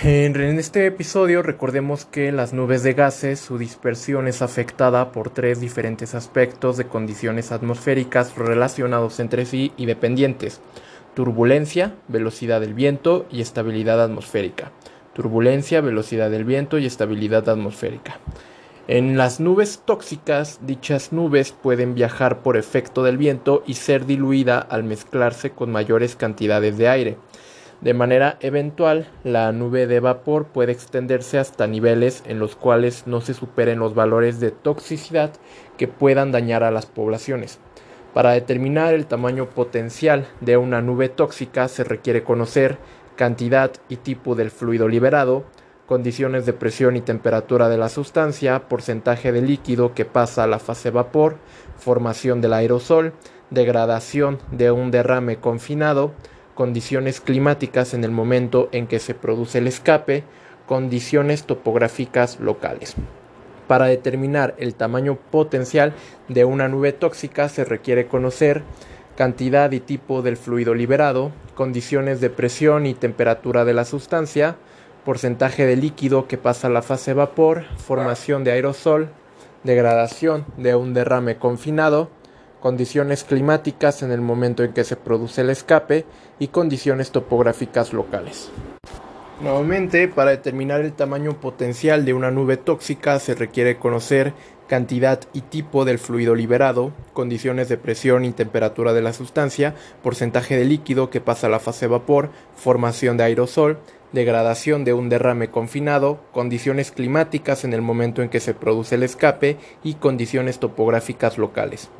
En 0.00 0.60
este 0.60 0.86
episodio 0.86 1.42
recordemos 1.42 2.04
que 2.04 2.30
las 2.30 2.52
nubes 2.52 2.84
de 2.84 2.92
gases, 2.92 3.40
su 3.40 3.58
dispersión 3.58 4.28
es 4.28 4.42
afectada 4.42 5.10
por 5.10 5.30
tres 5.30 5.60
diferentes 5.60 6.14
aspectos 6.14 6.76
de 6.76 6.86
condiciones 6.86 7.50
atmosféricas 7.50 8.36
relacionados 8.36 9.18
entre 9.18 9.44
sí 9.44 9.72
y 9.76 9.86
dependientes. 9.86 10.60
Turbulencia, 11.14 11.96
velocidad 12.06 12.60
del 12.60 12.74
viento 12.74 13.26
y 13.28 13.40
estabilidad 13.40 14.00
atmosférica. 14.00 14.70
Turbulencia, 15.14 15.80
velocidad 15.80 16.30
del 16.30 16.44
viento 16.44 16.78
y 16.78 16.86
estabilidad 16.86 17.48
atmosférica. 17.48 18.20
En 18.86 19.18
las 19.18 19.40
nubes 19.40 19.82
tóxicas, 19.84 20.60
dichas 20.62 21.12
nubes 21.12 21.50
pueden 21.50 21.96
viajar 21.96 22.42
por 22.42 22.56
efecto 22.56 23.02
del 23.02 23.18
viento 23.18 23.64
y 23.66 23.74
ser 23.74 24.06
diluida 24.06 24.60
al 24.60 24.84
mezclarse 24.84 25.50
con 25.50 25.72
mayores 25.72 26.14
cantidades 26.14 26.78
de 26.78 26.88
aire. 26.88 27.16
De 27.80 27.94
manera 27.94 28.38
eventual, 28.40 29.06
la 29.22 29.52
nube 29.52 29.86
de 29.86 30.00
vapor 30.00 30.46
puede 30.46 30.72
extenderse 30.72 31.38
hasta 31.38 31.68
niveles 31.68 32.24
en 32.26 32.40
los 32.40 32.56
cuales 32.56 33.06
no 33.06 33.20
se 33.20 33.34
superen 33.34 33.78
los 33.78 33.94
valores 33.94 34.40
de 34.40 34.50
toxicidad 34.50 35.30
que 35.76 35.86
puedan 35.86 36.32
dañar 36.32 36.64
a 36.64 36.72
las 36.72 36.86
poblaciones. 36.86 37.60
Para 38.14 38.32
determinar 38.32 38.94
el 38.94 39.06
tamaño 39.06 39.50
potencial 39.50 40.26
de 40.40 40.56
una 40.56 40.82
nube 40.82 41.08
tóxica 41.08 41.68
se 41.68 41.84
requiere 41.84 42.24
conocer 42.24 42.78
cantidad 43.14 43.70
y 43.88 43.96
tipo 43.96 44.34
del 44.34 44.50
fluido 44.50 44.88
liberado, 44.88 45.44
condiciones 45.86 46.46
de 46.46 46.54
presión 46.54 46.96
y 46.96 47.00
temperatura 47.00 47.68
de 47.68 47.78
la 47.78 47.88
sustancia, 47.88 48.68
porcentaje 48.68 49.30
de 49.30 49.42
líquido 49.42 49.94
que 49.94 50.04
pasa 50.04 50.44
a 50.44 50.46
la 50.48 50.58
fase 50.58 50.90
vapor, 50.90 51.36
formación 51.76 52.40
del 52.40 52.54
aerosol, 52.54 53.12
degradación 53.50 54.38
de 54.50 54.70
un 54.72 54.90
derrame 54.90 55.36
confinado, 55.36 56.12
condiciones 56.58 57.20
climáticas 57.20 57.94
en 57.94 58.02
el 58.02 58.10
momento 58.10 58.68
en 58.72 58.88
que 58.88 58.98
se 58.98 59.14
produce 59.14 59.58
el 59.58 59.68
escape, 59.68 60.24
condiciones 60.66 61.44
topográficas 61.44 62.40
locales. 62.40 62.96
Para 63.68 63.86
determinar 63.86 64.56
el 64.58 64.74
tamaño 64.74 65.14
potencial 65.30 65.92
de 66.26 66.44
una 66.44 66.66
nube 66.66 66.92
tóxica 66.92 67.48
se 67.48 67.64
requiere 67.64 68.08
conocer 68.08 68.64
cantidad 69.16 69.70
y 69.70 69.78
tipo 69.78 70.20
del 70.20 70.36
fluido 70.36 70.74
liberado, 70.74 71.30
condiciones 71.54 72.20
de 72.20 72.28
presión 72.28 72.86
y 72.86 72.94
temperatura 72.94 73.64
de 73.64 73.74
la 73.74 73.84
sustancia, 73.84 74.56
porcentaje 75.04 75.64
de 75.64 75.76
líquido 75.76 76.26
que 76.26 76.38
pasa 76.38 76.66
a 76.66 76.70
la 76.70 76.82
fase 76.82 77.14
vapor, 77.14 77.66
formación 77.76 78.42
de 78.42 78.50
aerosol, 78.50 79.10
degradación 79.62 80.44
de 80.56 80.74
un 80.74 80.92
derrame 80.92 81.36
confinado, 81.36 82.10
condiciones 82.60 83.24
climáticas 83.24 84.02
en 84.02 84.12
el 84.12 84.20
momento 84.20 84.64
en 84.64 84.72
que 84.72 84.84
se 84.84 84.96
produce 84.96 85.42
el 85.42 85.50
escape 85.50 86.04
y 86.38 86.48
condiciones 86.48 87.10
topográficas 87.10 87.92
locales. 87.92 88.50
Nuevamente, 89.40 90.08
para 90.08 90.32
determinar 90.32 90.80
el 90.80 90.92
tamaño 90.92 91.40
potencial 91.40 92.04
de 92.04 92.12
una 92.12 92.32
nube 92.32 92.56
tóxica 92.56 93.20
se 93.20 93.36
requiere 93.36 93.76
conocer 93.76 94.32
cantidad 94.68 95.20
y 95.32 95.40
tipo 95.42 95.84
del 95.84 95.98
fluido 95.98 96.34
liberado, 96.34 96.92
condiciones 97.12 97.68
de 97.68 97.78
presión 97.78 98.24
y 98.24 98.32
temperatura 98.32 98.92
de 98.92 99.02
la 99.02 99.12
sustancia, 99.12 99.74
porcentaje 100.02 100.56
de 100.56 100.64
líquido 100.64 101.08
que 101.08 101.20
pasa 101.20 101.46
a 101.46 101.50
la 101.50 101.60
fase 101.60 101.86
vapor, 101.86 102.30
formación 102.56 103.16
de 103.16 103.24
aerosol, 103.24 103.78
degradación 104.12 104.84
de 104.84 104.92
un 104.92 105.08
derrame 105.08 105.50
confinado, 105.50 106.20
condiciones 106.32 106.90
climáticas 106.90 107.64
en 107.64 107.72
el 107.72 107.82
momento 107.82 108.22
en 108.22 108.28
que 108.28 108.40
se 108.40 108.54
produce 108.54 108.96
el 108.96 109.02
escape 109.02 109.56
y 109.82 109.94
condiciones 109.94 110.58
topográficas 110.58 111.38
locales. 111.38 111.90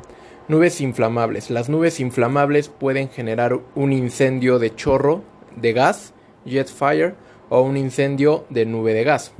Nubes 0.48 0.80
inflamables. 0.80 1.50
Las 1.50 1.68
nubes 1.68 2.00
inflamables 2.00 2.70
pueden 2.70 3.10
generar 3.10 3.60
un 3.74 3.92
incendio 3.92 4.58
de 4.58 4.74
chorro 4.74 5.22
de 5.56 5.74
gas, 5.74 6.14
jet 6.46 6.68
fire, 6.68 7.16
o 7.50 7.60
un 7.60 7.76
incendio 7.76 8.46
de 8.48 8.64
nube 8.64 8.94
de 8.94 9.04
gas. 9.04 9.32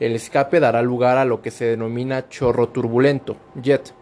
El 0.00 0.16
escape 0.16 0.58
dará 0.58 0.82
lugar 0.82 1.18
a 1.18 1.24
lo 1.24 1.40
que 1.40 1.52
se 1.52 1.66
denomina 1.66 2.28
chorro 2.28 2.70
turbulento, 2.70 3.36
jet. 3.62 3.94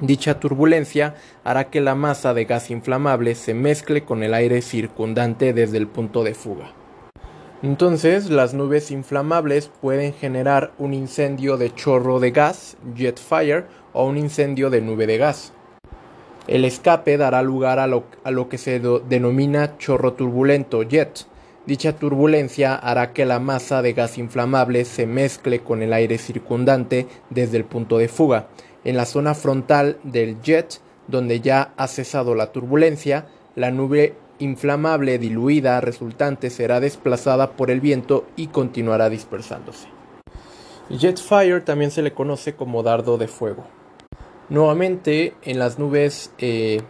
Dicha 0.00 0.40
turbulencia 0.40 1.14
hará 1.44 1.68
que 1.68 1.82
la 1.82 1.94
masa 1.94 2.32
de 2.32 2.46
gas 2.46 2.70
inflamable 2.70 3.34
se 3.34 3.52
mezcle 3.52 4.06
con 4.06 4.22
el 4.22 4.32
aire 4.32 4.62
circundante 4.62 5.52
desde 5.52 5.76
el 5.76 5.88
punto 5.88 6.24
de 6.24 6.32
fuga. 6.32 6.72
Entonces, 7.62 8.30
las 8.30 8.54
nubes 8.54 8.90
inflamables 8.90 9.70
pueden 9.82 10.14
generar 10.14 10.72
un 10.78 10.94
incendio 10.94 11.58
de 11.58 11.74
chorro 11.74 12.18
de 12.18 12.30
gas, 12.30 12.78
jet 12.94 13.20
fire, 13.20 13.66
o 13.92 14.06
un 14.06 14.16
incendio 14.16 14.70
de 14.70 14.80
nube 14.80 15.06
de 15.06 15.18
gas. 15.18 15.52
El 16.48 16.64
escape 16.64 17.18
dará 17.18 17.42
lugar 17.42 17.78
a 17.78 17.86
lo, 17.86 18.48
que 18.48 18.56
se 18.56 18.80
denomina 18.80 19.76
chorro 19.76 20.14
turbulento 20.14 20.82
jet. 20.82 21.26
Dicha 21.66 21.92
turbulencia 21.92 22.74
hará 22.74 23.12
que 23.12 23.26
la 23.26 23.38
masa 23.38 23.82
de 23.82 23.92
gas 23.92 24.16
inflamable 24.16 24.86
se 24.86 25.06
mezcle 25.06 25.60
con 25.60 25.82
el 25.82 25.92
aire 25.92 26.16
circundante 26.16 27.06
desde 27.28 27.58
el 27.58 27.64
punto 27.64 27.98
de 27.98 28.08
fuga. 28.08 28.48
En 28.84 28.96
la 28.96 29.04
zona 29.04 29.34
frontal 29.34 29.98
del 30.04 30.40
jet, 30.40 30.80
donde 31.06 31.40
ya 31.40 31.74
ha 31.76 31.86
cesado 31.86 32.34
la 32.34 32.50
turbulencia, 32.50 33.26
la 33.54 33.70
nube 33.70 34.14
inflamable 34.38 35.18
diluida 35.18 35.82
resultante 35.82 36.48
será 36.48 36.80
desplazada 36.80 37.56
por 37.56 37.70
el 37.70 37.82
viento 37.82 38.24
y 38.36 38.46
continuará 38.46 39.10
dispersándose. 39.10 39.88
Jet 40.88 41.20
fire 41.20 41.62
también 41.62 41.90
se 41.90 42.00
le 42.00 42.14
conoce 42.14 42.54
como 42.54 42.82
dardo 42.82 43.18
de 43.18 43.28
fuego. 43.28 43.66
Nuevamente, 44.50 45.34
en 45.42 45.58
las 45.58 45.78
nubes 45.78 46.32
eh, 46.38 46.80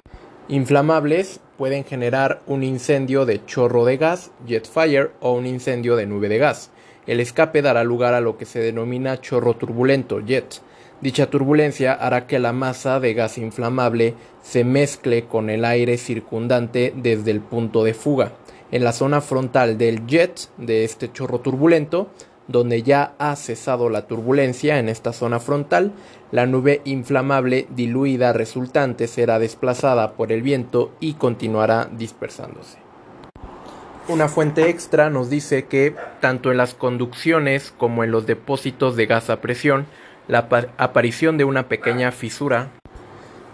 inflamables 0.49 1.41
pueden 1.57 1.85
generar 1.85 2.41
un 2.47 2.63
incendio 2.63 3.27
de 3.27 3.45
chorro 3.47 3.85
de 3.85 3.97
gas, 3.97 4.31
jet 4.47 4.69
fire, 4.69 5.11
o 5.19 5.33
un 5.33 5.45
incendio 5.45 5.97
de 5.97 6.07
nube 6.07 6.29
de 6.29 6.39
gas. 6.39 6.71
El 7.09 7.19
escape 7.19 7.61
dará 7.61 7.83
lugar 7.83 8.15
a 8.15 8.21
lo 8.21 8.39
que 8.39 8.45
se 8.45 8.61
denomina 8.61 9.21
chorro 9.21 9.55
turbulento, 9.55 10.21
jet. 10.21 10.61
Dicha 11.01 11.31
turbulencia 11.31 11.95
hará 11.95 12.29
que 12.29 12.39
la 12.39 12.53
masa 12.53 13.01
de 13.01 13.15
gas 13.15 13.39
inflamable 13.39 14.15
se 14.41 14.63
mezcle 14.63 15.25
con 15.25 15.51
el 15.51 15.65
aire 15.65 15.97
circundante 15.97 16.93
desde 16.95 17.33
el 17.33 17.41
punto 17.41 17.83
de 17.83 17.95
fuga. 17.95 18.33
En 18.71 18.85
la 18.85 18.93
zona 18.93 19.21
frontal 19.21 19.79
del 19.79 20.07
jet 20.07 20.49
de 20.59 20.85
este 20.85 21.11
chorro 21.11 21.41
turbulento 21.41 22.11
donde 22.49 22.83
ya 22.83 23.13
ha 23.19 23.37
cesado 23.37 23.91
la 23.91 24.07
turbulencia 24.07 24.79
en 24.79 24.89
esta 24.89 25.13
zona 25.13 25.39
frontal, 25.39 25.93
la 26.33 26.47
nube 26.47 26.81
inflamable 26.85 27.67
diluida 27.71 28.33
resultante 28.33 29.07
será 29.07 29.39
desplazada 29.39 30.13
por 30.13 30.33
el 30.33 30.43
viento 30.43 30.91
y 30.99 31.15
continuará 31.15 31.89
dispersándose. 31.93 32.79
Una 34.09 34.29
fuente 34.29 34.71
extra 34.71 35.11
nos 35.11 35.29
dice 35.29 35.67
que 35.67 35.95
tanto 36.21 36.51
en 36.51 36.57
las 36.57 36.75
conducciones 36.75 37.73
como 37.77 38.05
en 38.05 38.11
los 38.11 38.27
depósitos 38.27 38.97
de 38.97 39.05
gas 39.05 39.29
a 39.29 39.43
presión, 39.43 39.87
la 40.29 40.49
aparición 40.79 41.37
de 41.37 41.45
una 41.45 41.69
pequeña 41.69 42.11
fisura 42.11 42.71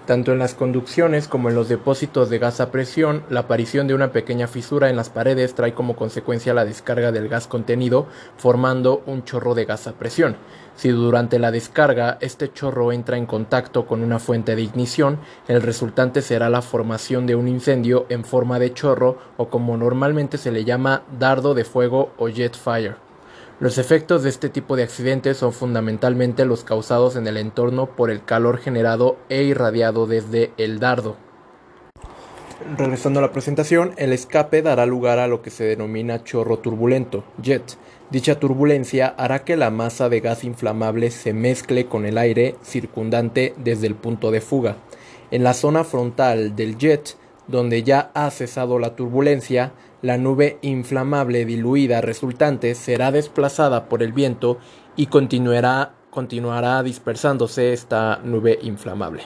tanto 0.07 0.33
en 0.33 0.39
las 0.39 0.55
conducciones 0.55 1.29
como 1.29 1.49
en 1.49 1.55
los 1.55 1.69
depósitos 1.69 2.31
de 2.31 2.39
gas 2.39 2.61
a 2.61 2.71
presión, 2.71 3.23
la 3.31 3.41
aparición 3.41 3.87
de 3.87 3.95
una 3.95 4.13
pequeña 4.13 4.47
fisura 4.47 4.91
en 4.91 4.97
las 4.97 5.11
paredes 5.11 5.55
trae 5.55 5.75
como 5.75 5.97
consecuencia 5.97 6.55
la 6.55 6.65
descarga 6.65 7.13
del 7.13 7.29
gas 7.29 7.47
contenido, 7.47 8.07
formando 8.37 9.03
un 9.07 9.25
chorro 9.25 9.55
de 9.55 9.65
gas 9.65 9.87
a 9.87 9.93
presión. 9.93 10.37
Si 10.77 10.89
durante 10.89 11.39
la 11.39 11.51
descarga 11.51 12.19
este 12.21 12.53
chorro 12.53 12.93
entra 12.93 13.17
en 13.17 13.27
contacto 13.27 13.87
con 13.87 14.03
una 14.03 14.19
fuente 14.19 14.57
de 14.57 14.63
ignición, 14.63 15.19
el 15.49 15.63
resultante 15.63 16.21
será 16.21 16.51
la 16.51 16.63
formación 16.63 17.27
de 17.27 17.37
un 17.37 17.49
incendio 17.49 18.07
en 18.09 18.25
forma 18.25 18.59
de 18.59 18.73
chorro 18.75 19.19
o 19.37 19.49
como 19.49 19.77
normalmente 19.77 20.37
se 20.37 20.51
le 20.51 20.65
llama 20.65 21.03
dardo 21.19 21.55
de 21.55 21.65
fuego 21.65 22.13
o 22.19 22.29
jet 22.29 22.57
fire. 22.57 23.04
Los 23.65 23.79
efectos 23.79 24.23
de 24.23 24.29
este 24.29 24.51
tipo 24.51 24.77
de 24.77 24.83
accidentes 24.83 25.39
son 25.39 25.55
fundamentalmente 25.55 26.45
los 26.45 26.65
causados 26.65 27.17
en 27.17 27.27
el 27.27 27.39
entorno 27.39 27.87
por 27.87 28.11
el 28.11 28.23
calor 28.23 28.59
generado 28.59 29.17
e 29.31 29.45
irradiado 29.45 30.07
desde 30.07 30.53
el 30.59 30.81
dardo. 30.81 31.17
Regresando 32.77 33.21
a 33.21 33.23
la 33.23 33.33
presentación, 33.33 33.95
el 33.97 34.13
escape 34.13 34.61
dará 34.61 34.85
lugar 34.85 35.19
a 35.19 35.29
lo 35.29 35.41
que 35.41 35.49
se 35.49 35.65
denomina 35.65 36.25
chorro 36.25 36.59
turbulento, 36.59 37.25
jet. 37.41 37.79
Dicha 38.11 38.39
turbulencia 38.39 39.15
hará 39.17 39.45
que 39.45 39.57
la 39.57 39.71
masa 39.71 40.11
de 40.11 40.21
gas 40.21 40.45
inflamable 40.45 41.11
se 41.11 41.33
mezcle 41.33 41.87
con 41.87 42.05
el 42.05 42.19
aire 42.19 42.57
circundante 42.63 43.55
desde 43.57 43.87
el 43.87 43.95
punto 43.95 44.31
de 44.31 44.43
fuga. 44.43 44.77
En 45.31 45.43
la 45.43 45.55
zona 45.55 45.85
frontal 45.85 46.55
del 46.55 46.77
jet, 46.77 47.17
donde 47.47 47.83
ya 47.83 48.11
ha 48.13 48.31
cesado 48.31 48.79
la 48.79 48.95
turbulencia, 48.95 49.73
la 50.05 50.19
nube 50.19 50.59
inflamable 50.61 51.47
diluida 51.47 52.03
resultante 52.03 52.75
será 52.75 53.11
desplazada 53.11 53.89
por 53.89 54.03
el 54.03 54.13
viento 54.13 54.59
y 54.97 55.07
continuará, 55.07 55.95
continuará 56.11 56.83
dispersándose 56.83 57.73
esta 57.73 58.21
nube 58.23 58.59
inflamable. 58.61 59.23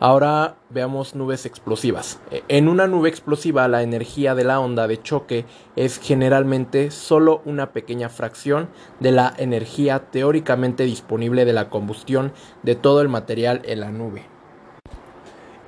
Ahora 0.00 0.58
veamos 0.68 1.14
nubes 1.14 1.46
explosivas. 1.46 2.20
En 2.48 2.68
una 2.68 2.86
nube 2.86 3.08
explosiva 3.08 3.68
la 3.68 3.82
energía 3.82 4.34
de 4.34 4.44
la 4.44 4.60
onda 4.60 4.86
de 4.86 5.00
choque 5.00 5.46
es 5.76 5.98
generalmente 5.98 6.90
solo 6.90 7.40
una 7.46 7.72
pequeña 7.72 8.10
fracción 8.10 8.68
de 9.00 9.12
la 9.12 9.32
energía 9.38 10.10
teóricamente 10.10 10.84
disponible 10.84 11.46
de 11.46 11.54
la 11.54 11.70
combustión 11.70 12.34
de 12.62 12.74
todo 12.74 13.00
el 13.00 13.08
material 13.08 13.62
en 13.64 13.80
la 13.80 13.90
nube. 13.90 14.37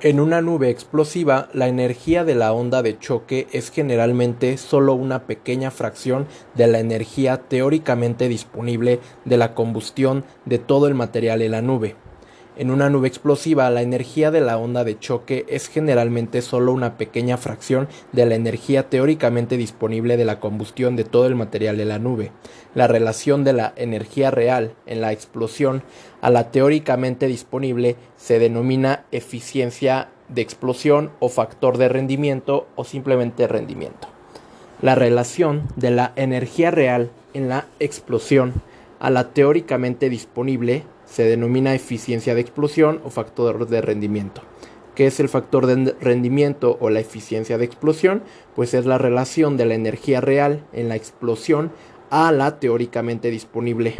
En 0.03 0.19
una 0.19 0.41
nube 0.41 0.71
explosiva, 0.71 1.49
la 1.53 1.67
energía 1.67 2.23
de 2.23 2.33
la 2.33 2.53
onda 2.53 2.81
de 2.81 2.97
choque 2.97 3.45
es 3.51 3.69
generalmente 3.69 4.57
solo 4.57 4.95
una 4.95 5.27
pequeña 5.27 5.69
fracción 5.69 6.25
de 6.55 6.65
la 6.65 6.79
energía 6.79 7.37
teóricamente 7.47 8.27
disponible 8.27 8.99
de 9.25 9.37
la 9.37 9.53
combustión 9.53 10.23
de 10.45 10.57
todo 10.57 10.87
el 10.87 10.95
material 10.95 11.43
en 11.43 11.51
la 11.51 11.61
nube. 11.61 11.97
En 12.57 12.69
una 12.69 12.89
nube 12.89 13.07
explosiva, 13.07 13.69
la 13.69 13.81
energía 13.81 14.29
de 14.29 14.41
la 14.41 14.57
onda 14.57 14.83
de 14.83 14.99
choque 14.99 15.45
es 15.47 15.69
generalmente 15.69 16.41
solo 16.41 16.73
una 16.73 16.97
pequeña 16.97 17.37
fracción 17.37 17.87
de 18.11 18.25
la 18.25 18.35
energía 18.35 18.89
teóricamente 18.89 19.55
disponible 19.55 20.17
de 20.17 20.25
la 20.25 20.39
combustión 20.39 20.95
de 20.95 21.03
todo 21.03 21.27
el 21.27 21.35
material 21.35 21.77
de 21.77 21.85
la 21.85 21.97
nube. 21.97 22.31
La 22.75 22.87
relación 22.87 23.43
de 23.43 23.53
la 23.53 23.71
energía 23.77 24.31
real 24.31 24.73
en 24.85 24.99
la 24.99 25.13
explosión 25.13 25.83
a 26.21 26.29
la 26.29 26.51
teóricamente 26.51 27.27
disponible 27.27 27.95
se 28.15 28.39
denomina 28.39 29.05
eficiencia 29.11 30.09
de 30.29 30.41
explosión 30.41 31.11
o 31.19 31.29
factor 31.29 31.77
de 31.77 31.89
rendimiento 31.89 32.67
o 32.75 32.83
simplemente 32.83 33.47
rendimiento. 33.47 34.07
La 34.81 34.95
relación 34.95 35.67
de 35.75 35.91
la 35.91 36.13
energía 36.15 36.71
real 36.71 37.11
en 37.33 37.49
la 37.49 37.67
explosión 37.79 38.53
a 38.99 39.09
la 39.09 39.33
teóricamente 39.33 40.09
disponible 40.09 40.83
se 41.05 41.23
denomina 41.23 41.73
eficiencia 41.73 42.35
de 42.35 42.41
explosión 42.41 43.01
o 43.03 43.09
factor 43.09 43.67
de 43.67 43.81
rendimiento. 43.81 44.41
¿Qué 44.95 45.07
es 45.07 45.19
el 45.19 45.29
factor 45.29 45.65
de 45.65 45.95
rendimiento 45.99 46.77
o 46.79 46.89
la 46.89 46.99
eficiencia 46.99 47.57
de 47.57 47.65
explosión? 47.65 48.23
Pues 48.55 48.73
es 48.73 48.85
la 48.85 48.97
relación 48.97 49.57
de 49.57 49.65
la 49.65 49.73
energía 49.73 50.21
real 50.21 50.63
en 50.73 50.89
la 50.89 50.95
explosión 50.95 51.71
a 52.09 52.31
la 52.31 52.59
teóricamente 52.59 53.31
disponible. 53.31 53.95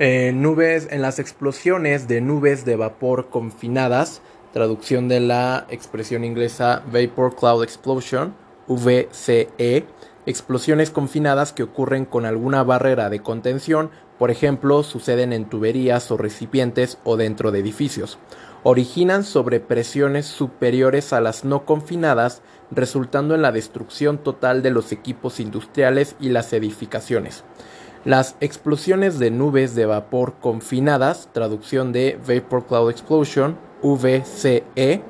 En 0.00 0.42
nubes, 0.42 0.86
en 0.92 1.02
las 1.02 1.18
explosiones 1.18 2.06
de 2.06 2.20
nubes 2.20 2.64
de 2.64 2.76
vapor 2.76 3.30
confinadas, 3.30 4.22
traducción 4.52 5.08
de 5.08 5.18
la 5.18 5.66
expresión 5.70 6.22
inglesa 6.22 6.84
Vapor 6.92 7.34
Cloud 7.34 7.64
Explosion, 7.64 8.32
VCE, 8.68 9.86
explosiones 10.24 10.90
confinadas 10.90 11.52
que 11.52 11.64
ocurren 11.64 12.04
con 12.04 12.26
alguna 12.26 12.62
barrera 12.62 13.10
de 13.10 13.18
contención 13.18 13.90
por 14.18 14.32
ejemplo, 14.32 14.82
suceden 14.82 15.32
en 15.32 15.48
tuberías 15.48 16.10
o 16.10 16.16
recipientes 16.16 16.98
o 17.04 17.16
dentro 17.16 17.52
de 17.52 17.60
edificios. 17.60 18.18
Originan 18.64 19.22
sobrepresiones 19.22 20.26
superiores 20.26 21.12
a 21.12 21.20
las 21.20 21.44
no 21.44 21.64
confinadas, 21.64 22.42
resultando 22.72 23.36
en 23.36 23.42
la 23.42 23.52
destrucción 23.52 24.18
total 24.18 24.62
de 24.62 24.72
los 24.72 24.90
equipos 24.90 25.38
industriales 25.38 26.16
y 26.18 26.30
las 26.30 26.52
edificaciones. 26.52 27.44
Las 28.08 28.36
explosiones 28.40 29.18
de 29.18 29.30
nubes 29.30 29.74
de 29.74 29.84
vapor 29.84 30.36
confinadas, 30.40 31.28
traducción 31.34 31.92
de 31.92 32.18
Vapor 32.26 32.64
Cloud 32.64 32.90
Explosion, 32.90 33.58
VCE, 33.82 34.62
eh, 34.80 35.02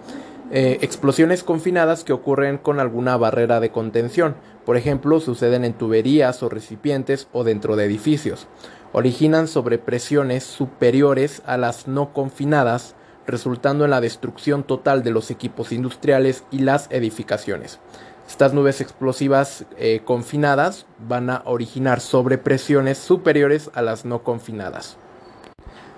explosiones 0.81 1.45
confinadas 1.45 2.03
que 2.03 2.13
ocurren 2.13 2.59
con 2.59 2.81
alguna 2.81 3.17
barrera 3.17 3.61
de 3.61 3.71
contención, 3.71 4.35
por 4.67 4.77
ejemplo, 4.77 5.21
suceden 5.21 5.65
en 5.65 5.75
tuberías 5.75 6.43
o 6.43 6.49
recipientes 6.49 7.29
o 7.31 7.45
dentro 7.45 7.77
de 7.77 7.85
edificios 7.85 8.49
originan 8.93 9.49
sobrepresiones 9.49 10.45
superiores 10.45 11.43
a 11.47 11.57
las 11.57 11.87
no 11.89 12.13
confinadas, 12.13 12.95
resultando 13.27 13.85
en 13.85 13.91
la 13.91 14.01
destrucción 14.01 14.65
total 14.65 15.03
de 15.03 15.11
los 15.11 15.31
equipos 15.31 15.73
industriales 15.73 16.45
y 16.51 16.61
las 16.61 16.91
edificaciones. 16.91 17.79
Estas 18.29 18.53
nubes 18.53 18.83
explosivas 18.83 19.65
eh, 19.79 20.03
confinadas 20.05 20.87
van 21.09 21.31
a 21.31 21.43
originar 21.47 22.01
sobrepresiones 22.01 22.99
superiores 22.99 23.71
a 23.73 23.81
las 23.81 24.05
no 24.05 24.23
confinadas. 24.23 24.99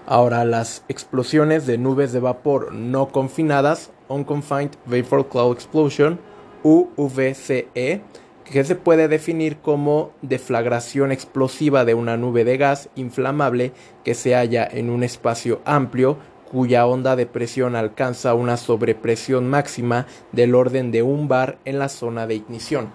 Ahora, 0.06 0.44
las 0.44 0.84
explosiones 0.88 1.66
de 1.66 1.76
nubes 1.76 2.12
de 2.12 2.20
vapor 2.20 2.72
no 2.72 3.08
confinadas, 3.08 3.90
Unconfined 4.08 4.70
Vapor 4.86 5.28
Cloud 5.28 5.54
Explosion, 5.54 6.20
UVCE, 6.62 8.02
que 8.44 8.64
se 8.64 8.74
puede 8.76 9.08
definir 9.08 9.58
como 9.58 10.12
deflagración 10.22 11.10
explosiva 11.10 11.84
de 11.84 11.94
una 11.94 12.16
nube 12.16 12.44
de 12.44 12.56
gas 12.56 12.90
inflamable 12.94 13.72
que 14.04 14.14
se 14.14 14.34
halla 14.34 14.68
en 14.70 14.88
un 14.90 15.02
espacio 15.02 15.60
amplio 15.64 16.16
cuya 16.50 16.86
onda 16.86 17.16
de 17.16 17.26
presión 17.26 17.76
alcanza 17.76 18.34
una 18.34 18.56
sobrepresión 18.56 19.48
máxima 19.48 20.06
del 20.32 20.54
orden 20.54 20.90
de 20.90 21.02
un 21.02 21.28
bar 21.28 21.58
en 21.64 21.78
la 21.78 21.88
zona 21.88 22.26
de 22.26 22.34
ignición. 22.34 22.90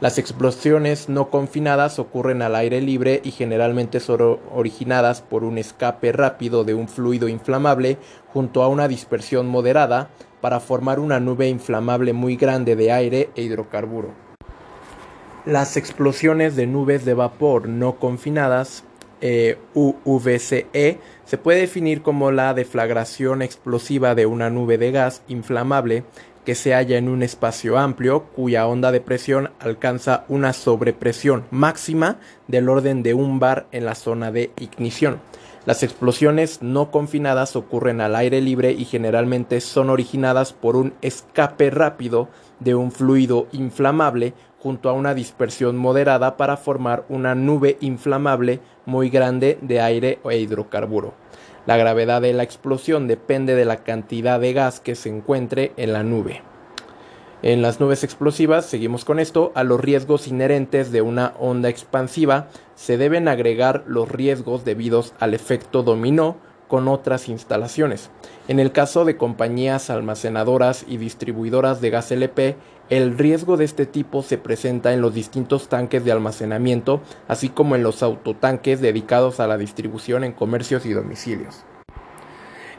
Las 0.00 0.16
explosiones 0.16 1.08
no 1.08 1.28
confinadas 1.28 1.98
ocurren 1.98 2.40
al 2.40 2.54
aire 2.54 2.80
libre 2.80 3.20
y 3.24 3.32
generalmente 3.32 3.98
son 3.98 4.38
originadas 4.54 5.22
por 5.22 5.42
un 5.42 5.58
escape 5.58 6.12
rápido 6.12 6.62
de 6.62 6.74
un 6.74 6.86
fluido 6.86 7.26
inflamable 7.26 7.98
junto 8.32 8.62
a 8.62 8.68
una 8.68 8.86
dispersión 8.86 9.48
moderada 9.48 10.10
para 10.40 10.60
formar 10.60 11.00
una 11.00 11.18
nube 11.18 11.48
inflamable 11.48 12.12
muy 12.12 12.36
grande 12.36 12.76
de 12.76 12.92
aire 12.92 13.30
e 13.34 13.42
hidrocarburo. 13.42 14.10
Las 15.44 15.76
explosiones 15.76 16.54
de 16.54 16.68
nubes 16.68 17.04
de 17.04 17.14
vapor 17.14 17.68
no 17.68 17.96
confinadas, 17.96 18.84
eh, 19.20 19.58
UVCE, 19.74 20.98
se 21.24 21.38
puede 21.38 21.60
definir 21.60 22.02
como 22.02 22.30
la 22.30 22.54
deflagración 22.54 23.42
explosiva 23.42 24.14
de 24.14 24.26
una 24.26 24.50
nube 24.50 24.78
de 24.78 24.92
gas 24.92 25.22
inflamable 25.28 26.04
que 26.44 26.54
se 26.54 26.72
halla 26.72 26.96
en 26.96 27.10
un 27.10 27.22
espacio 27.22 27.76
amplio 27.76 28.24
cuya 28.34 28.66
onda 28.66 28.90
de 28.90 29.02
presión 29.02 29.50
alcanza 29.60 30.24
una 30.28 30.54
sobrepresión 30.54 31.44
máxima 31.50 32.16
del 32.46 32.70
orden 32.70 33.02
de 33.02 33.12
un 33.12 33.38
bar 33.38 33.66
en 33.70 33.84
la 33.84 33.94
zona 33.94 34.32
de 34.32 34.50
ignición. 34.58 35.20
Las 35.66 35.82
explosiones 35.82 36.62
no 36.62 36.90
confinadas 36.90 37.54
ocurren 37.54 38.00
al 38.00 38.16
aire 38.16 38.40
libre 38.40 38.72
y 38.72 38.86
generalmente 38.86 39.60
son 39.60 39.90
originadas 39.90 40.54
por 40.54 40.76
un 40.76 40.94
escape 41.02 41.68
rápido 41.68 42.30
de 42.60 42.74
un 42.74 42.90
fluido 42.90 43.46
inflamable 43.52 44.32
junto 44.58 44.88
a 44.88 44.92
una 44.92 45.14
dispersión 45.14 45.76
moderada 45.76 46.36
para 46.36 46.56
formar 46.56 47.04
una 47.08 47.34
nube 47.34 47.76
inflamable 47.80 48.60
muy 48.86 49.08
grande 49.08 49.58
de 49.62 49.80
aire 49.80 50.18
e 50.28 50.38
hidrocarburo. 50.38 51.14
La 51.66 51.76
gravedad 51.76 52.22
de 52.22 52.32
la 52.32 52.42
explosión 52.42 53.06
depende 53.06 53.54
de 53.54 53.64
la 53.64 53.78
cantidad 53.78 54.40
de 54.40 54.52
gas 54.52 54.80
que 54.80 54.94
se 54.94 55.10
encuentre 55.10 55.72
en 55.76 55.92
la 55.92 56.02
nube. 56.02 56.42
En 57.42 57.62
las 57.62 57.78
nubes 57.78 58.02
explosivas, 58.02 58.66
seguimos 58.66 59.04
con 59.04 59.20
esto, 59.20 59.52
a 59.54 59.62
los 59.62 59.78
riesgos 59.78 60.26
inherentes 60.26 60.90
de 60.90 61.02
una 61.02 61.34
onda 61.38 61.68
expansiva 61.68 62.48
se 62.74 62.96
deben 62.96 63.28
agregar 63.28 63.84
los 63.86 64.08
riesgos 64.08 64.64
debidos 64.64 65.14
al 65.20 65.34
efecto 65.34 65.84
dominó 65.84 66.36
con 66.68 66.86
otras 66.86 67.28
instalaciones. 67.28 68.10
En 68.46 68.60
el 68.60 68.70
caso 68.70 69.04
de 69.04 69.16
compañías 69.16 69.90
almacenadoras 69.90 70.84
y 70.86 70.98
distribuidoras 70.98 71.80
de 71.80 71.90
gas 71.90 72.12
LP, 72.12 72.56
el 72.90 73.18
riesgo 73.18 73.56
de 73.56 73.64
este 73.64 73.84
tipo 73.86 74.22
se 74.22 74.38
presenta 74.38 74.92
en 74.92 75.00
los 75.00 75.14
distintos 75.14 75.68
tanques 75.68 76.04
de 76.04 76.12
almacenamiento, 76.12 77.00
así 77.26 77.48
como 77.48 77.74
en 77.74 77.82
los 77.82 78.02
autotanques 78.02 78.80
dedicados 78.80 79.40
a 79.40 79.46
la 79.46 79.58
distribución 79.58 80.24
en 80.24 80.32
comercios 80.32 80.86
y 80.86 80.92
domicilios. 80.92 81.64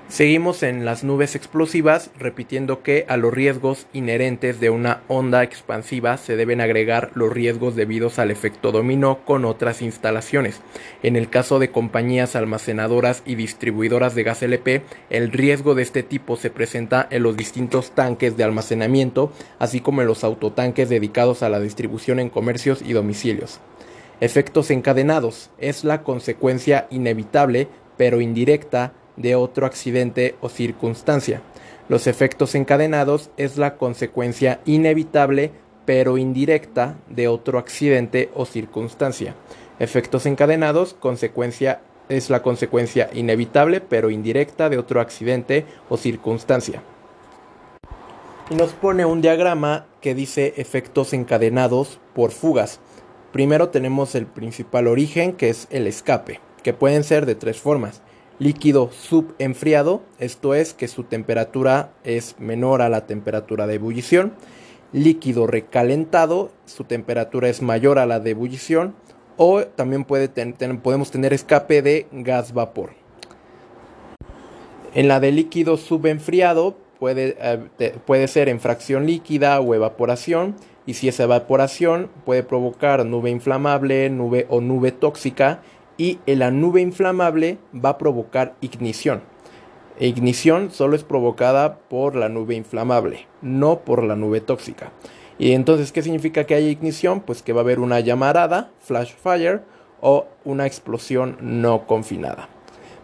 Seguimos 0.10 0.64
en 0.64 0.86
las 0.86 1.04
nubes 1.04 1.36
explosivas, 1.36 2.10
repitiendo 2.18 2.82
que 2.82 3.06
a 3.08 3.16
los 3.16 3.32
riesgos 3.32 3.86
inherentes 3.94 4.60
de 4.60 4.72
una 4.72 5.04
onda 5.08 5.44
expansiva 5.44 6.18
se 6.18 6.36
deben 6.36 6.62
agregar 6.62 7.12
los 7.14 7.32
riesgos 7.32 7.76
debidos 7.76 8.18
al 8.18 8.32
efecto 8.32 8.72
dominó 8.72 9.24
con 9.24 9.46
otras 9.46 9.84
instalaciones. 9.84 10.62
En 11.04 11.16
el 11.16 11.30
caso 11.30 11.60
de 11.60 11.70
compañías 11.70 12.36
almacenadoras 12.36 13.22
y 13.24 13.36
distribuidoras 13.36 14.16
de 14.16 14.24
gas 14.24 14.42
LP, 14.42 14.82
el 15.12 15.32
riesgo 15.32 15.76
de 15.76 15.84
este 15.84 16.02
tipo 16.02 16.38
se 16.38 16.50
presenta 16.50 17.08
en 17.12 17.22
los 17.22 17.38
distintos 17.38 17.92
tanques 17.92 18.36
de 18.36 18.44
almacenamiento, 18.44 19.32
así 19.60 19.80
como 19.80 20.02
en 20.02 20.08
los 20.08 20.24
autotanques 20.24 20.90
dedicados 20.90 21.44
a 21.44 21.50
la 21.50 21.60
distribución 21.60 22.20
en 22.20 22.32
comercios 22.32 22.82
y 22.82 22.94
domicilios. 22.94 23.60
Efectos 24.22 24.72
encadenados 24.72 25.52
es 25.60 25.84
la 25.84 26.02
consecuencia 26.02 26.88
inevitable, 26.90 27.68
pero 27.96 28.22
indirecta, 28.22 28.94
de 29.20 29.36
otro 29.36 29.68
accidente 29.68 30.36
o 30.42 30.50
circunstancia. 30.50 31.42
Los 31.88 32.08
efectos 32.08 32.56
encadenados 32.56 33.30
es 33.38 33.58
la 33.58 33.76
consecuencia 33.76 34.60
inevitable 34.66 35.52
pero 35.86 36.18
indirecta 36.18 36.98
de 37.10 37.28
otro 37.28 37.58
accidente 37.58 38.30
o 38.36 38.46
circunstancia. 38.46 39.36
Efectos 39.80 40.26
encadenados 40.26 40.94
consecuencia 40.94 41.82
es 42.10 42.30
la 42.30 42.42
consecuencia 42.42 43.10
inevitable 43.14 43.82
pero 43.82 44.10
indirecta 44.10 44.70
de 44.70 44.78
otro 44.78 45.02
accidente 45.02 45.66
o 45.90 45.98
circunstancia. 45.98 46.82
Y 48.50 48.56
nos 48.56 48.72
pone 48.74 49.06
un 49.06 49.22
diagrama 49.22 49.86
que 50.02 50.16
dice 50.16 50.54
efectos 50.58 51.14
encadenados 51.14 52.00
por 52.14 52.32
fugas. 52.32 52.80
Primero 53.32 53.70
tenemos 53.70 54.16
el 54.16 54.26
principal 54.26 54.88
origen 54.88 55.34
que 55.34 55.50
es 55.50 55.68
el 55.70 55.88
escape, 55.88 56.40
que 56.64 56.74
pueden 56.74 57.04
ser 57.04 57.26
de 57.26 57.36
tres 57.36 57.60
formas 57.60 58.02
líquido 58.40 58.90
subenfriado, 58.92 60.02
esto 60.18 60.54
es 60.54 60.74
que 60.74 60.88
su 60.88 61.04
temperatura 61.04 61.92
es 62.04 62.36
menor 62.40 62.82
a 62.82 62.90
la 62.90 63.06
temperatura 63.06 63.68
de 63.68 63.76
ebullición, 63.76 64.34
líquido 64.94 65.46
recalentado, 65.46 66.52
su 66.66 66.86
temperatura 66.86 67.50
es 67.50 67.62
mayor 67.62 68.00
a 68.00 68.06
la 68.06 68.20
de 68.20 68.32
ebullición, 68.32 68.96
o 69.38 69.62
también 69.62 70.06
puede 70.06 70.30
podemos 70.82 71.12
tener 71.12 71.34
escape 71.34 71.82
de 71.82 72.08
gas 72.12 72.54
vapor. 72.54 72.92
En 74.94 75.08
la 75.08 75.20
de 75.20 75.32
líquido 75.32 75.78
subenfriado 75.78 76.78
puede, 77.00 77.38
eh, 77.40 77.96
puede 78.06 78.28
ser 78.28 78.50
en 78.50 78.60
fracción 78.60 79.06
líquida 79.06 79.60
o 79.60 79.76
evaporación. 79.76 80.56
Y 80.86 80.96
si 80.96 81.08
es 81.08 81.20
evaporación 81.20 82.10
puede 82.26 82.42
provocar 82.42 83.06
nube 83.06 83.30
inflamable, 83.30 84.10
nube 84.10 84.48
o 84.50 84.60
nube 84.60 84.92
tóxica 84.92 85.62
y 86.00 86.18
la 86.26 86.50
nube 86.50 86.80
inflamable 86.82 87.60
va 87.76 87.90
a 87.90 87.98
provocar 88.00 88.56
ignición. 88.62 89.22
Ignición 90.00 90.72
solo 90.72 90.96
es 90.96 91.04
provocada 91.04 91.80
por 91.90 92.16
la 92.16 92.30
nube 92.30 92.56
inflamable, 92.56 93.28
no 93.42 93.82
por 93.82 94.02
la 94.02 94.16
nube 94.16 94.40
tóxica. 94.40 94.94
Y 95.38 95.52
entonces, 95.52 95.92
¿qué 95.92 96.02
significa 96.02 96.46
que 96.46 96.56
haya 96.56 96.70
ignición? 96.70 97.20
Pues 97.20 97.44
que 97.44 97.52
va 97.52 97.60
a 97.60 97.64
haber 97.64 97.80
una 97.80 98.00
llamarada, 98.00 98.72
flash 98.80 99.14
fire, 99.14 99.62
o 100.00 100.26
una 100.46 100.66
explosión 100.66 101.38
no 101.42 101.86
confinada. 101.86 102.48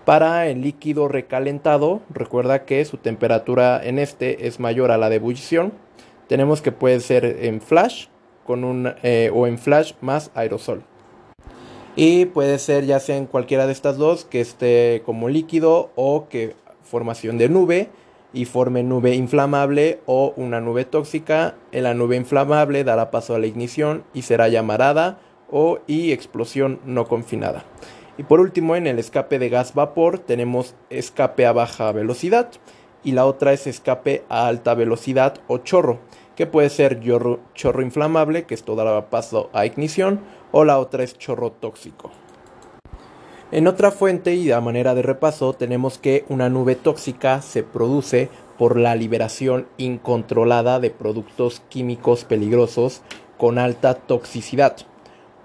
Para 0.06 0.48
el 0.48 0.62
líquido 0.62 1.10
recalentado, 1.10 2.02
recuerda 2.10 2.64
que 2.64 2.86
su 2.86 2.96
temperatura 2.96 3.82
en 3.84 4.00
este 4.00 4.48
es 4.48 4.62
mayor 4.62 4.92
a 4.92 4.98
la 4.98 5.10
de 5.10 5.18
ebullición. 5.18 5.74
Tenemos 6.28 6.62
que 6.62 6.72
puede 6.72 7.02
ser 7.02 7.26
en 7.26 7.60
flash 7.60 8.08
con 8.46 8.64
un, 8.64 8.94
eh, 9.04 9.32
o 9.34 9.48
en 9.48 9.58
flash 9.58 9.94
más 10.00 10.32
aerosol. 10.34 10.84
Y 11.96 12.26
puede 12.26 12.60
ser 12.60 12.86
ya 12.86 13.00
sea 13.00 13.16
en 13.16 13.26
cualquiera 13.26 13.68
de 13.68 13.72
estas 13.72 13.98
dos, 13.98 14.26
que 14.26 14.42
esté 14.42 15.02
como 15.06 15.30
líquido 15.30 15.92
o 15.96 16.28
que 16.28 16.56
formación 16.84 17.38
de 17.38 17.48
nube 17.48 17.90
y 18.34 18.46
forme 18.46 18.84
nube 18.84 19.16
inflamable 19.16 20.02
o 20.06 20.34
una 20.36 20.60
nube 20.60 20.84
tóxica. 20.84 21.56
En 21.72 21.84
la 21.84 21.94
nube 21.94 22.18
inflamable 22.18 22.84
dará 22.84 23.12
paso 23.12 23.34
a 23.34 23.40
la 23.40 23.48
ignición 23.48 24.04
y 24.14 24.24
será 24.24 24.50
llamarada 24.50 25.20
o 25.50 25.80
y 25.88 26.12
explosión 26.12 26.82
no 26.86 27.08
confinada. 27.08 27.64
Y 28.18 28.24
por 28.24 28.42
último, 28.42 28.76
en 28.76 28.88
el 28.88 29.00
escape 29.00 29.40
de 29.40 29.50
gas 29.50 29.74
vapor 29.74 30.20
tenemos 30.20 30.76
escape 30.90 31.46
a 31.46 31.54
baja 31.54 31.92
velocidad 31.94 32.50
y 33.06 33.12
la 33.12 33.26
otra 33.26 33.54
es 33.54 33.68
escape 33.68 34.24
a 34.30 34.48
alta 34.48 34.74
velocidad 34.74 35.36
o 35.48 35.60
chorro, 35.60 36.00
que 36.36 36.48
puede 36.48 36.70
ser 36.70 37.00
chorro, 37.00 37.40
chorro 37.54 37.82
inflamable, 37.82 38.44
que 38.44 38.56
esto 38.56 38.76
dará 38.76 39.10
paso 39.10 39.50
a 39.54 39.66
ignición, 39.66 40.22
o 40.58 40.64
la 40.64 40.80
otra 40.80 41.04
es 41.04 41.18
chorro 41.18 41.52
tóxico. 41.52 42.12
En 43.52 43.68
otra 43.68 43.92
fuente 43.92 44.36
y 44.36 44.52
a 44.52 44.62
manera 44.62 44.96
de 44.96 45.02
repaso 45.02 45.52
tenemos 45.52 45.98
que 45.98 46.24
una 46.30 46.50
nube 46.50 46.76
tóxica 46.76 47.42
se 47.42 47.62
produce 47.62 48.30
por 48.58 48.80
la 48.80 48.96
liberación 48.96 49.68
incontrolada 49.76 50.80
de 50.80 50.92
productos 50.92 51.62
químicos 51.68 52.24
peligrosos 52.24 53.02
con 53.38 53.60
alta 53.60 53.96
toxicidad 53.96 54.78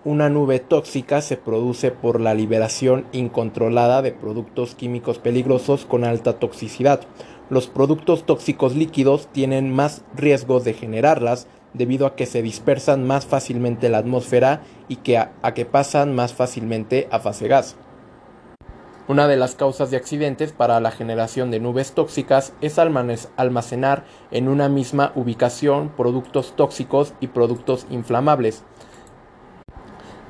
una 0.05 0.31
nube 0.31 0.61
tóxica 0.61 1.21
se 1.21 1.37
produce 1.37 1.91
por 1.91 2.23
la 2.23 2.33
liberación 2.33 3.05
incontrolada 3.13 4.01
de 4.01 4.13
productos 4.13 4.75
químicos 4.75 5.19
peligrosos 5.19 5.85
con 5.85 6.05
alta 6.05 6.39
toxicidad. 6.39 7.03
Los 7.51 7.67
productos 7.67 8.25
tóxicos 8.25 8.75
líquidos 8.75 9.29
tienen 9.33 9.71
más 9.71 10.03
riesgos 10.17 10.65
de 10.65 10.73
generarlas 10.73 11.49
debido 11.75 12.07
a 12.07 12.17
que 12.17 12.27
se 12.27 12.43
dispersan 12.43 13.07
más 13.07 13.27
fácilmente 13.27 13.87
en 13.87 13.93
la 13.93 13.99
atmósfera 13.99 14.63
y 14.89 14.97
que 14.97 15.19
a, 15.19 15.33
que 15.55 15.65
pasan 15.65 16.15
más 16.15 16.35
fácilmente 16.35 17.09
a 17.11 17.21
fase 17.21 17.49
gas. 17.49 17.77
Una 19.09 19.27
de 19.27 19.37
las 19.37 19.57
causas 19.57 19.91
de 19.91 19.97
accidentes 19.97 20.53
para 20.53 20.79
la 20.79 20.93
generación 20.93 21.51
de 21.51 21.59
nubes 21.59 21.93
tóxicas 21.93 22.53
es 22.61 22.79
almacenar 22.79 24.05
en 24.31 24.49
una 24.49 24.69
misma 24.69 25.13
ubicación 25.17 25.89
productos 25.97 26.55
tóxicos 26.55 27.15
y 27.21 27.27
productos 27.27 27.87
inflamables 27.91 28.63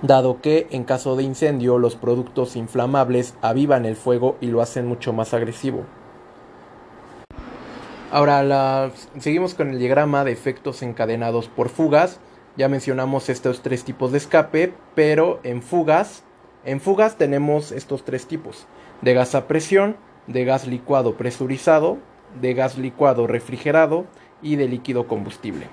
dado 0.02 0.40
que 0.40 0.66
en 0.70 0.84
caso 0.84 1.16
de 1.16 1.22
incendio 1.22 1.78
los 1.78 1.96
productos 1.96 2.56
inflamables 2.56 3.34
avivan 3.42 3.84
el 3.84 3.96
fuego 3.96 4.36
y 4.40 4.46
lo 4.46 4.62
hacen 4.62 4.86
mucho 4.86 5.12
más 5.12 5.34
agresivo. 5.34 5.84
Ahora 8.12 8.90
seguimos 9.20 9.54
con 9.54 9.70
el 9.70 9.78
diagrama 9.78 10.24
de 10.24 10.32
efectos 10.32 10.82
encadenados 10.82 11.46
por 11.46 11.68
fugas. 11.68 12.18
Ya 12.56 12.68
mencionamos 12.68 13.28
estos 13.28 13.62
tres 13.62 13.84
tipos 13.84 14.10
de 14.10 14.18
escape, 14.18 14.74
pero 14.96 15.38
en 15.44 15.62
fugas, 15.62 16.24
en 16.64 16.80
fugas 16.80 17.16
tenemos 17.16 17.70
estos 17.70 18.04
tres 18.04 18.26
tipos: 18.26 18.66
de 19.00 19.14
gas 19.14 19.36
a 19.36 19.46
presión, 19.46 19.96
de 20.26 20.44
gas 20.44 20.66
licuado 20.66 21.16
presurizado, 21.16 21.98
de 22.40 22.54
gas 22.54 22.76
licuado 22.78 23.28
refrigerado 23.28 24.06
y 24.42 24.56
de 24.56 24.66
líquido 24.66 25.06
combustible. 25.06 25.68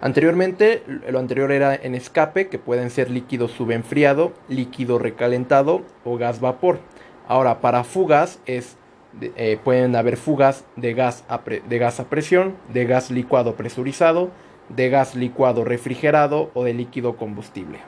Anteriormente, 0.00 0.84
lo 0.86 1.18
anterior 1.18 1.50
era 1.50 1.74
en 1.74 1.96
escape, 1.96 2.48
que 2.48 2.60
pueden 2.60 2.90
ser 2.90 3.10
líquido 3.10 3.48
subenfriado, 3.48 4.32
líquido 4.48 5.00
recalentado 5.00 5.82
o 6.04 6.16
gas 6.16 6.40
vapor. 6.40 6.78
Ahora, 7.26 7.60
para 7.60 7.82
fugas 7.82 8.38
es, 8.46 8.76
eh, 9.20 9.58
pueden 9.62 9.94
haber 9.96 10.16
fugas 10.16 10.64
de 10.76 10.94
gas, 10.94 11.24
a 11.28 11.40
de 11.44 11.78
gas 11.78 12.00
a 12.00 12.08
presión, 12.08 12.56
de 12.72 12.84
gas 12.86 13.10
licuado 13.10 13.56
presurizado, 13.56 14.30
de 14.68 14.88
gas 14.88 15.14
licuado 15.14 15.64
refrigerado 15.64 16.50
o 16.54 16.64
de 16.64 16.74
líquido 16.74 17.16
combustible. 17.16 17.80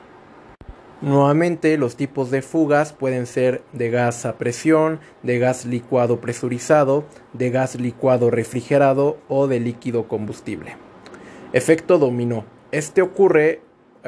Nuevamente, 1.01 1.77
los 1.77 1.97
tipos 1.97 2.31
de 2.31 2.41
fugas 2.41 2.93
pueden 2.93 3.25
ser 3.25 3.63
de 3.73 3.89
gas 3.89 4.25
a 4.25 4.37
presión, 4.37 4.99
de 5.23 5.39
gas 5.39 5.65
licuado 5.65 6.21
presurizado, 6.21 7.03
de 7.33 7.49
gas 7.49 7.75
licuado 7.75 8.31
refrigerado 8.31 9.17
o 9.27 9.47
de 9.47 9.59
líquido 9.59 10.07
combustible. 10.07 10.77
Efecto 11.53 11.99
dominó. 11.99 12.45
Este 12.71 13.01
ocurre 13.01 13.61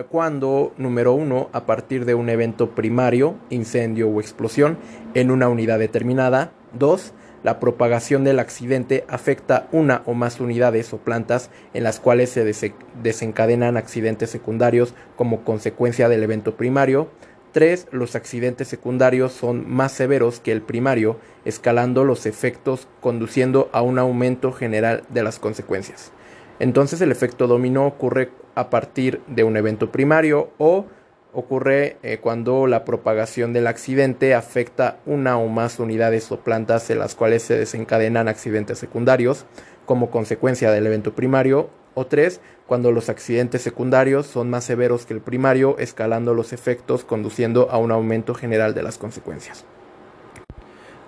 cuando, 0.04 0.74
número 0.78 1.14
uno, 1.14 1.50
a 1.54 1.66
partir 1.66 2.06
de 2.06 2.16
un 2.16 2.30
evento 2.30 2.72
primario, 2.72 3.36
incendio 3.50 4.10
o 4.10 4.20
explosión, 4.20 4.78
en 5.14 5.32
una 5.32 5.50
unidad 5.50 5.80
determinada. 5.80 6.52
Dos, 6.74 7.14
la 7.44 7.60
propagación 7.60 8.24
del 8.24 8.40
accidente 8.40 9.06
afecta 9.08 9.68
una 9.72 10.02
o 10.06 10.14
más 10.14 10.40
unidades 10.40 10.92
o 10.94 10.98
plantas 10.98 11.50
en 11.74 11.84
las 11.84 12.00
cuales 12.00 12.30
se 12.30 12.74
desencadenan 13.02 13.78
accidentes 13.78 14.30
secundarios 14.30 14.94
como 15.16 15.44
consecuencia 15.44 16.10
del 16.10 16.24
evento 16.24 16.58
primario. 16.58 17.10
3. 17.54 17.88
Los 17.92 18.16
accidentes 18.16 18.68
secundarios 18.68 19.32
son 19.32 19.70
más 19.70 19.92
severos 19.92 20.40
que 20.40 20.52
el 20.52 20.62
primario, 20.62 21.20
escalando 21.46 22.04
los 22.04 22.26
efectos 22.26 22.88
conduciendo 23.02 23.70
a 23.72 23.82
un 23.82 23.98
aumento 23.98 24.52
general 24.52 25.04
de 25.10 25.24
las 25.24 25.40
consecuencias. 25.40 26.12
Entonces 26.60 27.02
el 27.02 27.12
efecto 27.12 27.48
dominó 27.48 27.86
ocurre 27.86 28.32
a 28.56 28.70
partir 28.70 29.22
de 29.28 29.44
un 29.44 29.56
evento 29.58 29.92
primario 29.92 30.50
o 30.58 30.86
ocurre 31.34 31.98
eh, 32.04 32.20
cuando 32.20 32.68
la 32.68 32.86
propagación 32.86 33.54
del 33.54 33.68
accidente 33.68 34.34
afecta 34.34 34.98
una 35.06 35.38
o 35.38 35.48
más 35.48 35.80
unidades 35.80 36.32
o 36.32 36.40
plantas 36.40 36.90
en 36.90 37.00
las 37.00 37.16
cuales 37.16 37.44
se 37.44 37.58
desencadenan 37.58 38.28
accidentes 38.28 38.80
secundarios 38.80 39.46
como 39.86 40.10
consecuencia 40.10 40.72
del 40.72 40.88
evento 40.88 41.14
primario 41.14 41.70
o 41.94 42.06
tres, 42.06 42.42
cuando 42.68 42.92
los 42.92 43.10
accidentes 43.10 43.64
secundarios 43.64 44.28
son 44.28 44.50
más 44.50 44.64
severos 44.66 45.06
que 45.06 45.14
el 45.14 45.22
primario, 45.22 45.78
escalando 45.80 46.36
los 46.36 46.54
efectos, 46.54 47.04
conduciendo 47.04 47.72
a 47.72 47.78
un 47.78 47.92
aumento 47.92 48.36
general 48.36 48.76
de 48.76 48.84
las 48.84 49.00
consecuencias. 49.00 49.66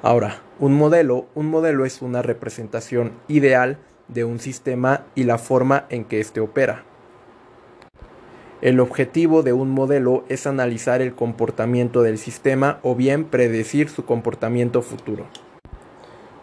Ahora, 0.02 0.42
un 0.60 0.74
modelo, 0.74 1.28
un 1.36 1.48
modelo 1.48 1.86
es 1.86 2.02
una 2.02 2.22
representación 2.22 3.12
ideal 3.28 3.78
de 4.08 4.24
un 4.24 4.40
sistema 4.40 5.06
y 5.14 5.26
la 5.26 5.38
forma 5.38 5.86
en 5.90 6.06
que 6.06 6.20
éste 6.20 6.40
opera. 6.40 6.86
El 8.62 8.82
objetivo 8.82 9.42
de 9.42 9.54
un 9.54 9.70
modelo 9.70 10.26
es 10.28 10.46
analizar 10.46 11.02
el 11.02 11.16
comportamiento 11.16 12.02
del 12.02 12.18
sistema 12.18 12.80
o 12.84 12.94
bien 12.94 13.24
predecir 13.24 13.88
su 13.88 14.04
comportamiento 14.04 14.82
futuro. 14.82 15.28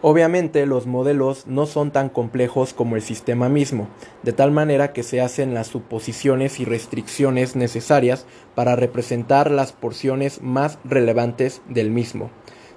Obviamente 0.01 0.65
los 0.65 0.87
modelos 0.87 1.45
no 1.45 1.67
son 1.67 1.91
tan 1.91 2.09
complejos 2.09 2.73
como 2.73 2.95
el 2.95 3.03
sistema 3.03 3.49
mismo, 3.49 3.87
de 4.23 4.33
tal 4.33 4.51
manera 4.51 4.93
que 4.93 5.03
se 5.03 5.21
hacen 5.21 5.53
las 5.53 5.67
suposiciones 5.67 6.59
y 6.59 6.65
restricciones 6.65 7.55
necesarias 7.55 8.25
para 8.55 8.75
representar 8.75 9.51
las 9.51 9.71
porciones 9.71 10.41
más 10.41 10.79
relevantes 10.83 11.61
del 11.69 11.91
mismo. 11.91 12.31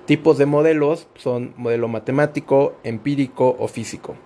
Tipos 0.05 0.37
de 0.37 0.47
modelos 0.47 1.09
son 1.15 1.55
modelo 1.57 1.89
matemático, 1.89 2.75
empírico 2.85 3.57
o 3.59 3.69
físico. 3.69 4.17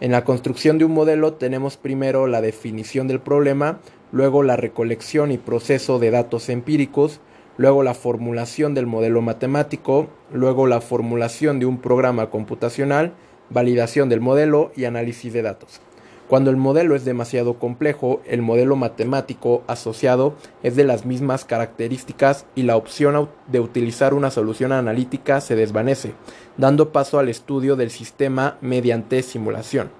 En 0.00 0.12
la 0.12 0.24
construcción 0.24 0.78
de 0.78 0.84
un 0.84 0.92
modelo 0.92 1.34
tenemos 1.34 1.76
primero 1.76 2.26
la 2.26 2.40
definición 2.40 3.06
del 3.06 3.20
problema, 3.20 3.78
luego 4.12 4.42
la 4.42 4.56
recolección 4.56 5.32
y 5.32 5.38
proceso 5.38 5.98
de 5.98 6.10
datos 6.10 6.48
empíricos, 6.48 7.20
luego 7.56 7.82
la 7.82 7.94
formulación 7.94 8.74
del 8.74 8.86
modelo 8.86 9.22
matemático, 9.22 10.08
luego 10.32 10.66
la 10.66 10.80
formulación 10.80 11.58
de 11.58 11.66
un 11.66 11.78
programa 11.78 12.30
computacional, 12.30 13.14
validación 13.50 14.08
del 14.08 14.20
modelo 14.20 14.72
y 14.76 14.84
análisis 14.84 15.32
de 15.32 15.42
datos. 15.42 15.80
Cuando 16.28 16.50
el 16.50 16.56
modelo 16.56 16.94
es 16.94 17.04
demasiado 17.04 17.58
complejo, 17.58 18.22
el 18.24 18.40
modelo 18.40 18.74
matemático 18.74 19.62
asociado 19.66 20.34
es 20.62 20.76
de 20.76 20.84
las 20.84 21.04
mismas 21.04 21.44
características 21.44 22.46
y 22.54 22.62
la 22.62 22.76
opción 22.76 23.28
de 23.48 23.60
utilizar 23.60 24.14
una 24.14 24.30
solución 24.30 24.72
analítica 24.72 25.42
se 25.42 25.56
desvanece, 25.56 26.14
dando 26.56 26.90
paso 26.90 27.18
al 27.18 27.28
estudio 27.28 27.76
del 27.76 27.90
sistema 27.90 28.56
mediante 28.62 29.22
simulación. 29.22 29.90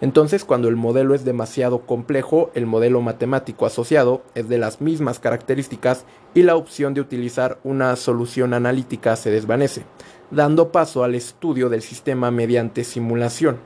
Entonces, 0.00 0.46
cuando 0.46 0.68
el 0.68 0.76
modelo 0.76 1.14
es 1.14 1.24
demasiado 1.24 1.80
complejo, 1.80 2.50
el 2.54 2.64
modelo 2.64 3.02
matemático 3.02 3.66
asociado 3.66 4.22
es 4.34 4.48
de 4.48 4.56
las 4.56 4.80
mismas 4.80 5.18
características 5.18 6.06
y 6.32 6.42
la 6.42 6.56
opción 6.56 6.94
de 6.94 7.02
utilizar 7.02 7.58
una 7.64 7.94
solución 7.96 8.54
analítica 8.54 9.14
se 9.16 9.30
desvanece, 9.30 9.84
dando 10.30 10.72
paso 10.72 11.04
al 11.04 11.14
estudio 11.14 11.68
del 11.68 11.82
sistema 11.82 12.30
mediante 12.30 12.84
simulación. 12.84 13.58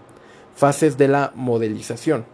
Fases 0.57 0.99
de 0.99 1.07
la 1.07 1.33
modelización. 1.37 2.25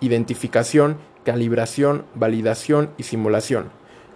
Identificación, 0.00 0.98
calibración, 1.24 2.04
validación 2.14 2.90
y 2.98 3.02
simulación. 3.02 3.70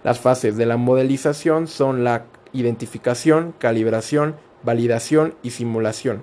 Las 0.05 0.21
fases 0.21 0.57
de 0.57 0.67
la 0.67 0.76
modelización 0.76 1.67
son 1.67 2.05
la 2.05 2.26
identificación, 2.53 3.53
calibración, 3.59 4.37
validación 4.62 5.35
y 5.43 5.50
simulación. 5.50 6.23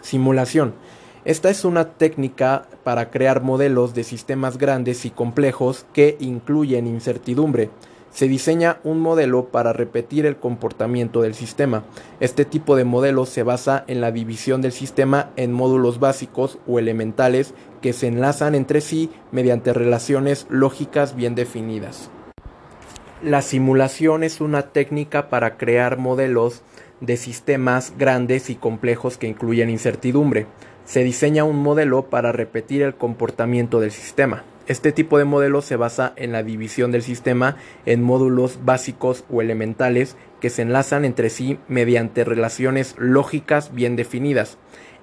Simulación 0.00 0.74
esta 1.24 1.48
es 1.48 1.64
una 1.64 1.92
técnica 1.94 2.66
para 2.82 3.10
crear 3.10 3.40
modelos 3.40 3.94
de 3.94 4.04
sistemas 4.04 4.58
grandes 4.58 5.06
y 5.06 5.10
complejos 5.10 5.86
que 5.94 6.18
incluyen 6.20 6.86
incertidumbre. 6.86 7.70
Se 8.10 8.28
diseña 8.28 8.78
un 8.84 9.00
modelo 9.00 9.46
para 9.46 9.72
repetir 9.72 10.26
el 10.26 10.36
comportamiento 10.36 11.22
del 11.22 11.34
sistema. 11.34 11.84
Este 12.20 12.44
tipo 12.44 12.76
de 12.76 12.84
modelo 12.84 13.24
se 13.24 13.42
basa 13.42 13.84
en 13.86 14.02
la 14.02 14.12
división 14.12 14.60
del 14.60 14.72
sistema 14.72 15.30
en 15.36 15.50
módulos 15.50 15.98
básicos 15.98 16.58
o 16.66 16.78
elementales 16.78 17.54
que 17.80 17.94
se 17.94 18.06
enlazan 18.06 18.54
entre 18.54 18.82
sí 18.82 19.10
mediante 19.32 19.72
relaciones 19.72 20.46
lógicas 20.50 21.16
bien 21.16 21.34
definidas. 21.34 22.10
La 23.22 23.40
simulación 23.40 24.22
es 24.24 24.42
una 24.42 24.60
técnica 24.72 25.30
para 25.30 25.56
crear 25.56 25.96
modelos 25.96 26.62
de 27.00 27.16
sistemas 27.16 27.94
grandes 27.98 28.50
y 28.50 28.54
complejos 28.54 29.16
que 29.16 29.26
incluyen 29.26 29.70
incertidumbre 29.70 30.46
se 30.84 31.02
diseña 31.02 31.44
un 31.44 31.62
modelo 31.62 32.06
para 32.10 32.32
repetir 32.32 32.82
el 32.82 32.94
comportamiento 32.94 33.80
del 33.80 33.90
sistema. 33.90 34.44
Este 34.66 34.92
tipo 34.92 35.18
de 35.18 35.24
modelo 35.24 35.60
se 35.60 35.76
basa 35.76 36.14
en 36.16 36.32
la 36.32 36.42
división 36.42 36.90
del 36.90 37.02
sistema 37.02 37.56
en 37.84 38.02
módulos 38.02 38.60
básicos 38.64 39.24
o 39.30 39.42
elementales 39.42 40.16
que 40.40 40.48
se 40.48 40.62
enlazan 40.62 41.04
entre 41.04 41.28
sí 41.28 41.58
mediante 41.68 42.24
relaciones 42.24 42.94
lógicas 42.98 43.74
bien 43.74 43.94
definidas. 43.94 44.56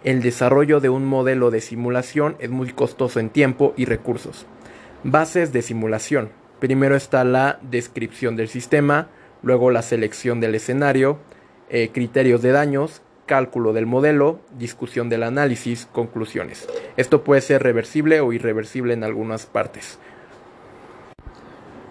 El 0.04 0.24
desarrollo 0.24 0.80
de 0.80 0.90
un 0.90 1.06
modelo 1.06 1.52
de 1.52 1.62
simulación 1.62 2.36
es 2.40 2.50
muy 2.50 2.72
costoso 2.72 3.20
en 3.20 3.30
tiempo 3.30 3.74
y 3.78 3.86
recursos. 3.86 4.48
Bases 5.04 5.54
de 5.54 5.62
simulación. 5.62 6.30
Primero 6.60 6.96
está 6.96 7.24
la 7.24 7.60
descripción 7.62 8.36
del 8.36 8.48
sistema, 8.48 9.10
luego 9.44 9.70
la 9.70 9.84
selección 9.84 10.40
del 10.40 10.56
escenario, 10.56 11.20
eh, 11.70 11.90
criterios 11.94 12.42
de 12.42 12.52
daños, 12.52 13.04
cálculo 13.32 13.72
del 13.72 13.86
modelo, 13.86 14.40
discusión 14.58 15.08
del 15.08 15.24
análisis, 15.24 15.88
conclusiones. 15.94 16.68
Esto 16.98 17.24
puede 17.24 17.40
ser 17.40 17.64
reversible 17.64 18.20
o 18.20 18.34
irreversible 18.34 18.94
en 18.94 19.06
algunas 19.06 19.46
partes. 19.46 20.00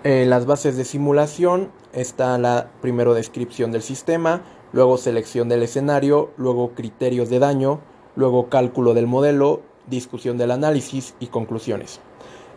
En 0.05 0.29
las 0.29 0.45
bases 0.45 0.77
de 0.77 0.85
simulación 0.85 1.71
está 1.95 2.37
la 2.37 2.69
primero 2.83 3.15
descripción 3.15 3.73
del 3.73 3.81
sistema, 3.81 4.43
luego 4.75 4.99
selección 4.99 5.49
del 5.49 5.63
escenario, 5.63 6.31
luego 6.37 6.73
criterios 6.75 7.31
de 7.31 7.39
daño, 7.39 7.81
luego 8.17 8.51
cálculo 8.51 8.93
del 8.93 9.07
modelo, 9.07 9.63
discusión 9.87 10.37
del 10.37 10.51
análisis 10.51 11.15
y 11.21 11.29
conclusiones. 11.29 12.01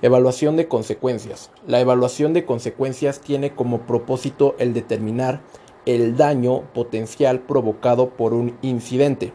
Evaluación 0.02 0.58
de 0.58 0.68
consecuencias. 0.68 1.52
La 1.66 1.80
evaluación 1.80 2.34
de 2.34 2.44
consecuencias 2.44 3.22
tiene 3.22 3.56
como 3.56 3.84
propósito 3.84 4.56
el 4.60 4.74
determinar 4.74 5.40
el 5.86 6.16
daño 6.16 6.62
potencial 6.74 7.40
provocado 7.42 8.10
por 8.10 8.34
un 8.34 8.58
incidente. 8.62 9.34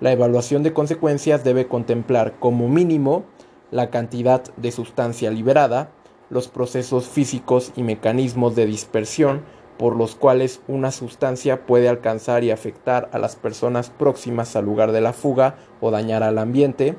La 0.00 0.12
evaluación 0.12 0.62
de 0.62 0.72
consecuencias 0.72 1.44
debe 1.44 1.66
contemplar 1.66 2.38
como 2.38 2.68
mínimo 2.68 3.24
la 3.70 3.90
cantidad 3.90 4.42
de 4.56 4.70
sustancia 4.70 5.30
liberada, 5.30 5.90
los 6.30 6.48
procesos 6.48 7.08
físicos 7.08 7.72
y 7.76 7.82
mecanismos 7.82 8.54
de 8.54 8.66
dispersión 8.66 9.42
por 9.78 9.96
los 9.96 10.16
cuales 10.16 10.60
una 10.66 10.90
sustancia 10.90 11.64
puede 11.64 11.88
alcanzar 11.88 12.44
y 12.44 12.50
afectar 12.50 13.08
a 13.12 13.18
las 13.18 13.36
personas 13.36 13.90
próximas 13.90 14.56
al 14.56 14.64
lugar 14.64 14.92
de 14.92 15.00
la 15.00 15.12
fuga 15.12 15.56
o 15.80 15.90
dañar 15.90 16.22
al 16.22 16.38
ambiente, 16.38 16.96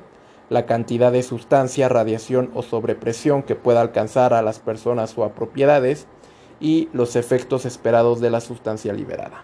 la 0.50 0.66
cantidad 0.66 1.12
de 1.12 1.22
sustancia, 1.22 1.90
radiación 1.90 2.50
o 2.56 2.64
sobrepresión 2.64 3.44
que 3.44 3.56
pueda 3.56 3.82
alcanzar 3.82 4.34
a 4.34 4.42
las 4.42 4.60
personas 4.60 5.16
o 5.18 5.26
a 5.26 5.34
propiedades, 5.34 6.08
y 6.60 6.90
los 6.94 7.16
efectos 7.16 7.66
esperados 7.66 8.20
de 8.20 8.30
la 8.30 8.42
sustancia 8.42 8.94
liberada. 8.94 9.44